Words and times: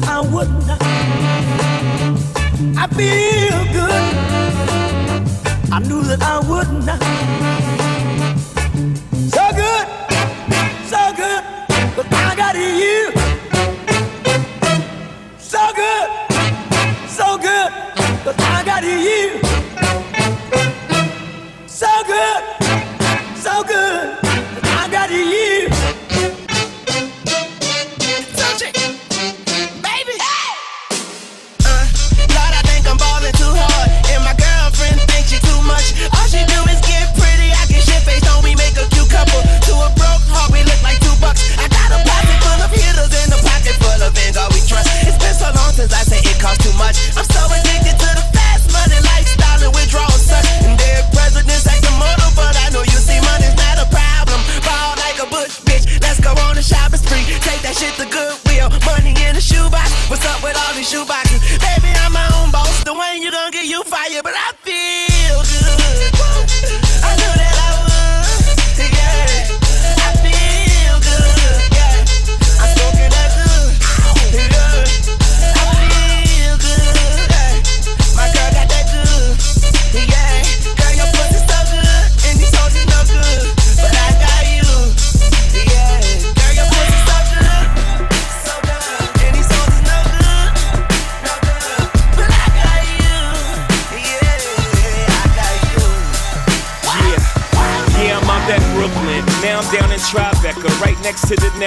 that 0.00 0.08
I 0.08 0.20
would 0.20 0.50
not. 0.66 0.82
I 2.76 2.86
feel 2.98 3.64
good. 3.72 4.04
I 5.72 5.78
knew 5.80 6.02
that 6.02 6.22
I 6.22 6.38
would 6.48 6.70
not. 6.86 7.02
So 9.30 9.44
good, 9.60 9.86
so 10.86 11.12
good, 11.16 11.42
but 11.96 12.06
I 12.12 12.34
got 12.36 12.56
you. 12.56 13.12
So 15.38 15.72
good, 15.74 16.08
so 17.08 17.38
good, 17.38 17.72
but 18.24 18.40
I 18.40 18.62
got 18.64 18.82
you. 18.84 19.49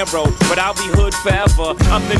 But 0.03 0.59
I'll 0.59 0.73
be 0.73 0.87
hood 0.99 1.13
forever. 1.15 1.79
I'm 1.87 2.03
the 2.09 2.19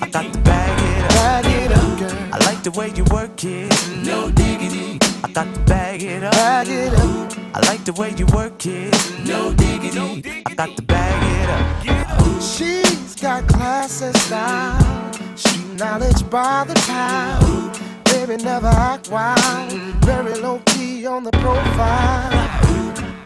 I 0.00 0.08
got 0.10 0.32
to 0.32 0.38
bag 0.40 0.78
it 0.80 1.04
up. 1.04 1.10
Bag 1.10 1.46
it 1.46 1.72
up, 1.72 1.98
girl. 1.98 2.28
I 2.32 2.38
like 2.44 2.62
the 2.62 2.70
way 2.70 2.92
you 2.94 3.04
work 3.10 3.44
it. 3.44 3.72
No 4.04 4.30
diggity. 4.30 4.98
I 5.24 5.30
got 5.32 5.52
to 5.54 5.60
bag 5.60 6.02
it 6.02 6.22
up. 6.22 6.32
Bag 6.32 6.68
it 6.68 6.94
up. 6.94 7.32
I 7.54 7.60
like 7.66 7.84
the 7.84 7.92
way 7.94 8.14
you 8.16 8.26
work 8.26 8.64
it. 8.66 8.94
No 9.26 9.52
diggity. 9.54 10.42
I 10.46 10.54
got 10.54 10.76
to 10.76 10.82
bag 10.82 11.18
it 11.34 11.48
up. 11.50 12.42
She's 12.42 13.16
got 13.16 13.46
class 13.48 14.02
and 14.02 14.16
style. 14.16 15.12
Street 15.36 15.78
knowledge 15.78 16.28
by 16.30 16.64
the 16.68 16.74
pound. 16.86 17.80
Baby, 18.04 18.42
never 18.42 18.68
act 18.68 19.10
wild. 19.10 19.72
Very 20.04 20.34
low 20.34 20.60
key 20.66 21.06
on 21.06 21.24
the 21.24 21.32
profile. 21.32 22.30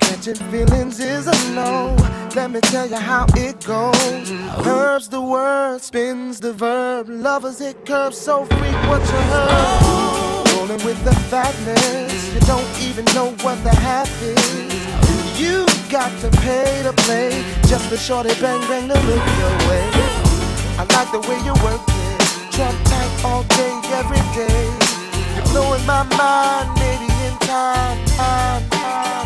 Catching 0.01 0.37
feelings 0.51 1.01
is 1.01 1.27
a 1.27 1.55
no. 1.55 1.97
Let 2.35 2.51
me 2.51 2.61
tell 2.61 2.87
you 2.89 2.97
how 2.97 3.27
it 3.37 3.63
goes. 3.67 3.93
Oh. 3.95 4.61
Curves 4.65 5.09
the 5.09 5.21
word, 5.21 5.83
spins 5.83 6.41
the 6.41 6.55
verb. 6.55 7.07
Lovers 7.11 7.59
hit 7.59 7.85
curves 7.85 8.17
so 8.17 8.47
freak 8.47 8.79
what 8.89 9.03
you 9.03 9.21
heard. 9.33 10.47
Rolling 10.57 10.83
with 10.83 11.03
the 11.05 11.15
fatness. 11.29 12.35
You 12.35 12.41
don't 12.41 12.67
even 12.81 13.05
know 13.15 13.33
what 13.43 13.63
the 13.65 13.75
half 13.75 14.11
is. 14.23 14.73
You 15.39 15.67
got 15.91 16.09
to 16.21 16.31
pay 16.41 16.83
to 16.85 16.95
play 17.05 17.45
just 17.69 17.85
for 17.91 17.99
shorty 17.99 18.33
bang 18.41 18.61
bang 18.67 18.89
to 18.89 18.95
look 18.95 19.27
your 19.41 19.55
way. 19.69 19.85
I 20.81 20.87
like 20.89 21.13
the 21.13 21.21
way 21.29 21.37
you 21.45 21.53
work 21.61 21.85
it. 21.85 22.53
Trump 22.53 22.79
tight 22.85 23.13
all 23.27 23.43
day, 23.45 23.75
every 23.93 24.23
day. 24.33 24.65
You're 25.37 25.45
blowing 25.53 25.85
my 25.85 26.03
mind, 26.17 26.69
maybe 26.81 27.13
in 27.27 27.37
time, 27.45 27.99
time, 28.17 28.63
time, 28.71 29.22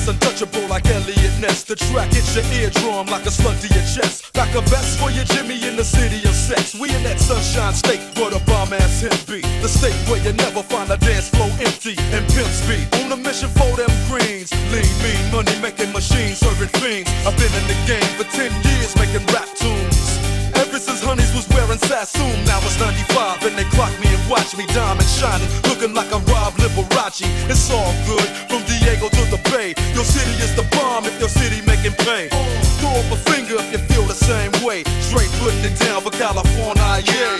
that's 0.00 0.08
untouchable 0.08 0.66
like 0.68 0.86
Elliot 0.86 1.34
Ness. 1.40 1.64
The 1.64 1.76
track 1.76 2.12
hits 2.12 2.34
your 2.34 2.44
eardrum 2.56 3.06
like 3.06 3.26
a 3.26 3.30
slug 3.30 3.58
to 3.60 3.68
your 3.68 3.84
chest. 3.84 4.32
Back 4.32 4.54
a 4.54 4.60
vest 4.62 4.98
for 4.98 5.10
your 5.10 5.24
Jimmy 5.24 5.60
in 5.66 5.76
the 5.76 5.84
city 5.84 6.16
of 6.28 6.34
sex. 6.34 6.74
We 6.74 6.88
in 6.94 7.02
that 7.04 7.20
sunshine 7.20 7.74
state 7.74 8.00
where 8.16 8.30
the 8.30 8.40
bomb 8.46 8.72
ass 8.72 9.02
him 9.02 9.12
be. 9.28 9.42
The 9.60 9.68
state 9.68 9.96
where 10.08 10.22
you 10.22 10.32
never 10.32 10.62
find 10.62 10.90
a 10.90 10.96
dance 10.96 11.28
floor 11.28 11.50
empty 11.60 11.96
and 12.16 12.24
pimp 12.32 12.48
speed. 12.48 12.86
On 13.04 13.12
a 13.12 13.16
mission 13.16 13.50
for 13.50 13.76
them 13.76 13.90
greens. 14.08 14.52
Lean, 14.72 14.88
mean, 15.04 15.20
money 15.32 15.54
making 15.60 15.92
machines 15.92 16.38
serving 16.38 16.72
fiends. 16.80 17.10
I've 17.26 17.36
been 17.36 17.52
in 17.52 17.66
the 17.68 17.78
game 17.84 18.10
for 18.16 18.24
10 18.24 18.48
years 18.64 18.96
making 18.96 19.24
rap 19.34 19.48
tunes. 19.56 20.00
Ever 20.56 20.78
since 20.78 21.02
Honeys 21.02 21.32
was 21.34 21.48
wearing 21.52 21.78
Sassoon, 21.78 22.36
now 22.44 22.60
it's 22.64 22.78
95 22.80 23.44
and 23.44 23.56
they 23.56 23.68
clock 23.76 23.92
me 24.00 24.08
and 24.08 24.24
watch 24.30 24.56
me 24.56 24.66
diamond 24.72 25.08
shining, 25.08 25.48
looking 25.68 25.94
like 25.94 26.10
a 26.12 26.20
Rob 26.32 26.52
Liberace. 26.60 27.26
It's 27.48 27.70
all 27.70 27.92
good 28.06 28.49
down 35.78 36.02
for 36.02 36.10
California, 36.10 37.02
yeah. 37.06 37.39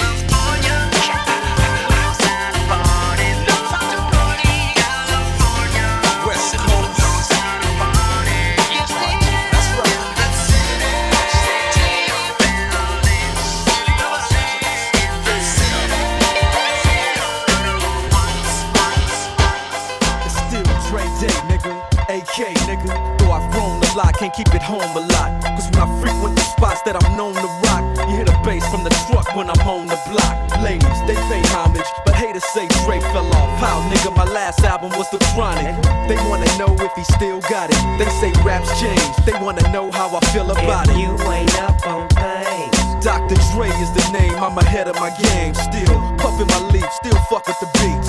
Raps 38.60 38.80
change, 38.80 39.16
they 39.24 39.32
wanna 39.42 39.62
know 39.72 39.90
how 39.90 40.14
I 40.16 40.20
feel 40.32 40.50
about 40.50 40.88
If 40.88 40.96
it. 40.96 41.00
you 41.00 41.12
ain't 41.30 41.58
up 41.60 41.86
on 41.86 42.08
things, 42.08 43.04
Dr. 43.04 43.36
Dre 43.52 43.68
is 43.68 43.90
the 43.92 44.04
name, 44.12 44.34
I'm 44.36 44.56
ahead 44.58 44.88
of 44.88 44.96
my 44.96 45.10
game. 45.10 45.54
Still 45.54 45.96
puffin' 46.18 46.46
my 46.48 46.60
leaf, 46.72 46.86
still 46.92 47.18
fuck 47.30 47.46
with 47.46 47.58
the 47.60 47.68
beats. 47.80 48.08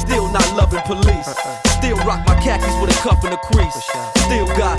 Still 0.00 0.28
not 0.32 0.46
loving 0.56 0.80
police. 0.86 1.28
Uh-uh. 1.28 1.68
Still 1.78 1.96
rock 2.08 2.26
my 2.26 2.34
khakis 2.40 2.74
with 2.80 2.90
a 2.90 2.98
cuff 3.02 3.22
and 3.24 3.34
a 3.34 3.36
crease. 3.36 3.74
Still 4.24 4.46
got 4.56 4.78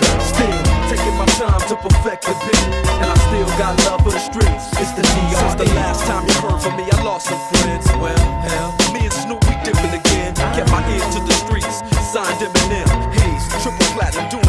My 1.21 1.27
time 1.37 1.61
to 1.69 1.75
perfect 1.75 2.25
the 2.25 2.33
beat, 2.41 2.65
and 2.97 3.05
I 3.05 3.13
still 3.29 3.45
got 3.61 3.77
love 3.85 4.01
for 4.01 4.09
the 4.09 4.17
streets. 4.17 4.73
It's 4.81 4.89
the 4.97 5.05
DR. 5.05 5.37
Since 5.37 5.53
the 5.53 5.69
last 5.77 6.01
time 6.09 6.25
you 6.25 6.33
heard 6.41 6.57
from 6.57 6.75
me, 6.77 6.89
I 6.89 6.97
lost 7.03 7.29
some 7.29 7.37
friends. 7.53 7.85
Well, 8.01 8.17
hell, 8.41 8.73
me 8.91 9.05
and 9.05 9.13
Snoop 9.13 9.37
we 9.45 9.53
dipping 9.61 9.93
again. 9.93 10.33
Kept 10.57 10.71
my 10.71 10.81
ear 10.89 11.05
to 11.13 11.19
the 11.21 11.37
streets, 11.45 11.85
signed 12.09 12.41
Eminem, 12.41 12.89
Hayes, 13.13 13.45
triple 13.61 13.85
platinum, 13.93 14.33
doing 14.33 14.40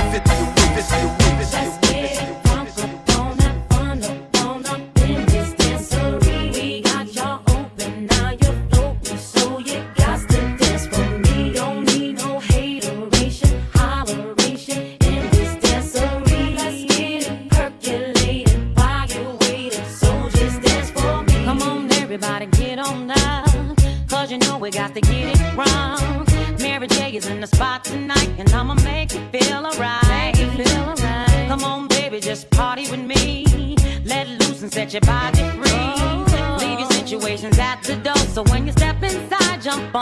jump 39.63 39.95
on 39.95 40.02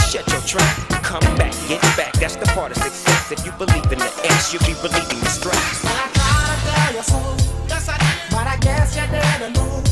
shut 0.11 0.27
your 0.29 0.41
trap. 0.41 0.75
Come 1.03 1.23
back, 1.37 1.53
get 1.69 1.81
back. 1.95 2.11
That's 2.19 2.35
the 2.35 2.45
part 2.47 2.71
of 2.71 2.77
success. 2.83 3.31
If 3.31 3.45
you 3.45 3.53
believe 3.53 3.89
in 3.91 3.99
the 3.99 4.11
X, 4.25 4.51
you'll 4.51 4.65
be 4.67 4.75
relieving 4.83 5.19
the 5.23 5.31
stress. 5.31 5.85
I 5.85 6.11
gotta 6.19 6.97
you 6.97 7.03
fool, 7.03 7.35
yes 7.69 7.87
I 7.87 7.95
did. 7.95 8.19
But 8.29 8.45
I 8.45 8.57
guess 8.59 8.95
you 8.97 9.07
didn't 9.07 9.55
move. 9.55 9.87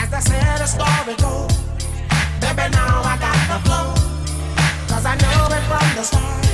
As 0.00 0.10
I 0.16 0.20
said, 0.20 0.56
the 0.56 0.66
story 0.66 1.14
goes. 1.20 1.52
Baby, 2.40 2.72
now 2.72 3.04
I 3.04 3.16
got 3.20 3.38
the 3.52 3.58
flow. 3.68 3.88
Cause 4.88 5.04
I 5.04 5.14
know 5.20 5.56
it 5.56 5.64
from 5.68 5.88
the 5.92 6.04
start. 6.08 6.44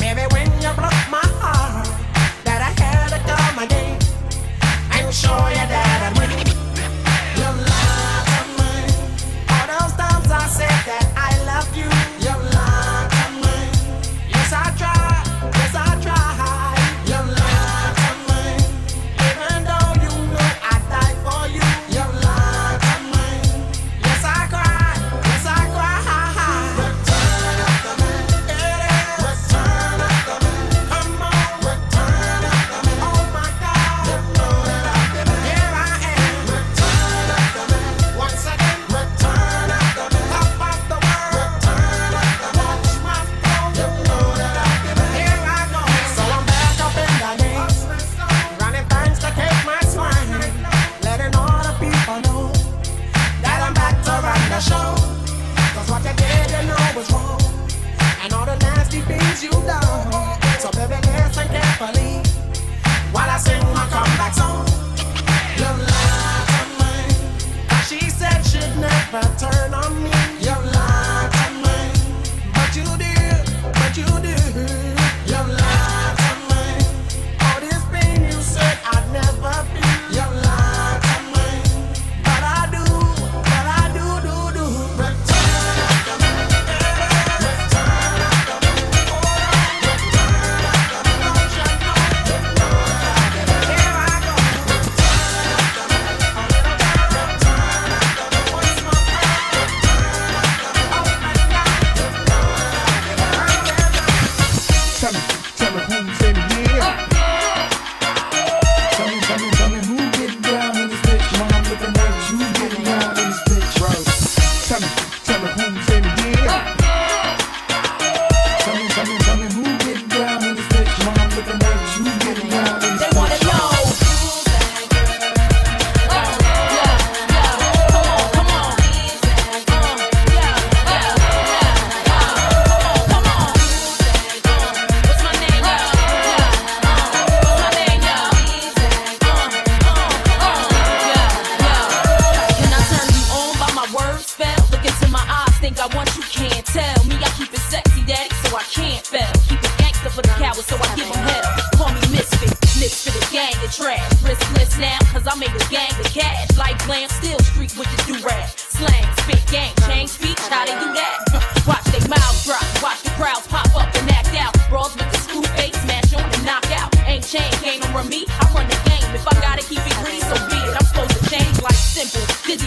Baby, 0.00 0.24
when 0.32 0.48
you 0.64 0.72
broke 0.72 1.04
my 1.12 1.26
heart, 1.44 1.88
that 2.44 2.60
I 2.68 2.72
had 2.80 3.12
to 3.12 3.20
come 3.28 3.58
again. 3.64 4.00
I'm 4.88 5.12
sure 5.12 5.44
you 5.52 5.66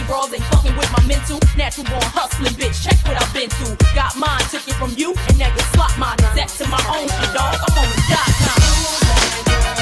Brawls 0.06 0.32
ain't 0.32 0.44
fucking 0.44 0.76
with 0.76 0.90
my 0.92 1.02
mental. 1.06 1.38
Natural 1.56 1.84
born 1.86 2.02
hustling, 2.14 2.54
bitch. 2.54 2.82
Check 2.82 2.96
what 3.06 3.20
I've 3.20 3.32
been 3.34 3.50
through. 3.50 3.76
Got 3.94 4.16
mine, 4.16 4.42
took 4.50 4.66
it 4.66 4.74
from 4.74 4.94
you, 4.96 5.14
and 5.28 5.38
now 5.38 5.50
you 5.52 5.62
slot 5.74 5.98
mine. 5.98 6.18
Set 6.34 6.48
to 6.62 6.68
my 6.70 6.78
own 6.94 7.08
shit, 7.08 7.34
dog. 7.34 7.54
I'm 7.58 7.78
on 7.78 7.88
the 7.90 7.98
dot 8.08 8.30
com. 8.46 9.75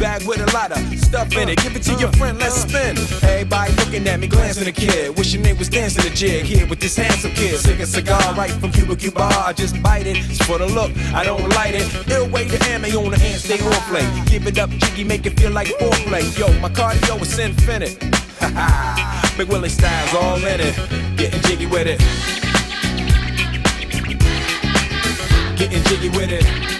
Bag 0.00 0.26
with 0.26 0.40
a 0.40 0.50
lot 0.56 0.72
of 0.72 0.78
stuff 0.98 1.30
in 1.36 1.50
it. 1.50 1.58
Give 1.62 1.76
it 1.76 1.82
to 1.82 1.94
your 1.94 2.10
friend, 2.12 2.38
let's 2.38 2.62
spin. 2.62 2.96
Everybody 3.22 3.72
looking 3.74 4.08
at 4.08 4.18
me, 4.18 4.26
glancing 4.26 4.66
a 4.66 4.72
kid. 4.72 5.16
Wishing 5.16 5.42
they 5.42 5.52
was 5.52 5.68
dancing 5.68 6.10
a 6.10 6.14
jig 6.14 6.46
here 6.46 6.66
with 6.66 6.80
this 6.80 6.96
handsome 6.96 7.32
kid. 7.32 7.58
Sick 7.58 7.78
a 7.78 7.86
cigar 7.86 8.34
right 8.34 8.50
from 8.50 8.72
Cuba 8.72 8.96
Cuba. 8.96 9.20
I 9.20 9.52
just 9.52 9.80
bite 9.82 10.06
it. 10.06 10.16
It's 10.16 10.42
for 10.46 10.58
the 10.58 10.66
look, 10.66 10.90
I 11.14 11.22
don't 11.22 11.46
light 11.50 11.74
it. 11.74 11.86
Ill 12.10 12.28
way 12.30 12.48
to 12.48 12.58
ammo 12.70 12.88
on 13.04 13.10
the 13.10 13.18
hand, 13.18 13.40
stay 13.40 13.60
on 13.60 13.72
play. 13.90 14.06
Give 14.26 14.46
it 14.46 14.58
up, 14.58 14.70
jiggy, 14.70 15.04
make 15.04 15.26
it 15.26 15.38
feel 15.38 15.50
like 15.50 15.68
foreplay. 15.68 16.24
Yo, 16.38 16.48
my 16.60 16.70
cardio 16.70 17.20
is 17.20 17.38
infinite. 17.38 18.02
Ha 18.40 18.48
ha. 18.54 19.34
Big 19.36 19.48
Willie 19.48 19.68
styles 19.68 20.14
all 20.14 20.36
in 20.36 20.60
it. 20.60 20.74
Getting 21.16 21.42
jiggy 21.42 21.66
with 21.66 21.86
it. 21.86 21.98
Getting 25.58 25.82
jiggy 25.84 26.08
with 26.08 26.32
it. 26.32 26.79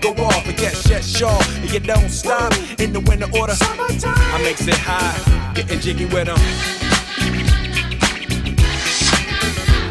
go 0.00 0.12
off 0.24 0.46
and 0.46 0.56
get 0.56 0.74
shit 0.76 1.04
shaw. 1.04 1.40
And 1.60 1.70
you 1.72 1.80
don't 1.80 2.08
stop 2.08 2.52
in 2.78 2.92
the 2.92 3.00
winter 3.00 3.28
order. 3.38 3.54
I 3.60 4.40
makes 4.42 4.66
it 4.66 4.74
high, 4.74 5.52
getting 5.54 5.80
jiggy 5.80 6.06
with 6.06 6.26
them. 6.26 6.38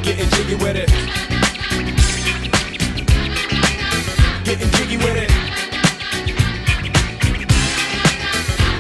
Getting 0.04 0.30
jiggy 0.32 0.56
with 0.56 0.76
it. 0.76 0.90
Getting 4.44 4.70
jiggy 4.72 4.98
with 4.98 5.18
it. 5.18 5.30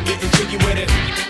Getting 0.06 0.32
jiggy 0.32 0.58
with 0.58 0.78
it. 0.78 1.29